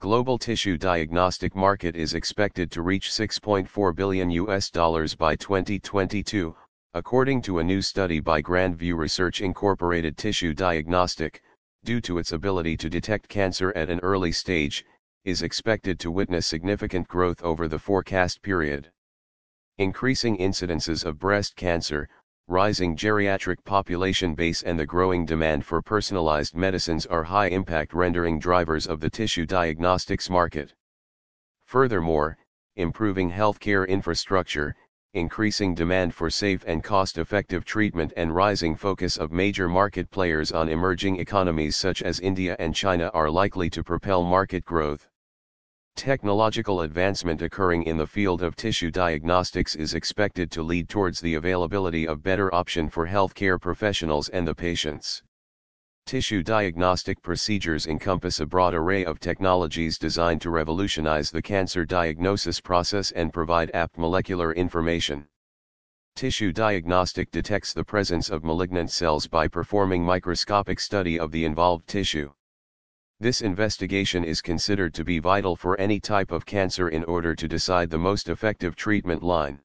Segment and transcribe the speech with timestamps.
[0.00, 6.56] Global tissue diagnostic market is expected to reach 6.4 billion US dollars by 2022,
[6.94, 11.42] according to a new study by Grand View Research Incorporated Tissue Diagnostic,
[11.84, 14.86] due to its ability to detect cancer at an early stage,
[15.26, 18.90] is expected to witness significant growth over the forecast period.
[19.76, 22.08] Increasing incidences of breast cancer,
[22.50, 28.40] rising geriatric population base and the growing demand for personalized medicines are high impact rendering
[28.40, 30.74] drivers of the tissue diagnostics market.
[31.66, 32.36] Furthermore,
[32.74, 34.74] improving healthcare infrastructure,
[35.14, 40.68] increasing demand for safe and cost-effective treatment and rising focus of major market players on
[40.68, 45.09] emerging economies such as India and China are likely to propel market growth.
[45.96, 51.34] Technological advancement occurring in the field of tissue diagnostics is expected to lead towards the
[51.34, 55.22] availability of better option for healthcare professionals and the patients.
[56.06, 62.60] Tissue diagnostic procedures encompass a broad array of technologies designed to revolutionize the cancer diagnosis
[62.60, 65.28] process and provide apt molecular information.
[66.16, 71.86] Tissue diagnostic detects the presence of malignant cells by performing microscopic study of the involved
[71.86, 72.32] tissue.
[73.22, 77.46] This investigation is considered to be vital for any type of cancer in order to
[77.46, 79.60] decide the most effective treatment line.